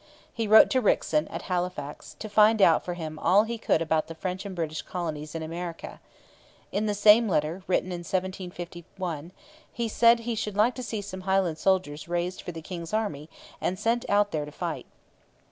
[0.33, 4.07] He wrote to Rickson at Halifax, to find out for him all he could about
[4.07, 5.99] the French and British colonies in America.
[6.71, 9.31] In the same letter, written in 1751,
[9.71, 13.29] he said he should like to see some Highland soldiers raised for the king's army
[13.61, 14.87] and sent out there to fight.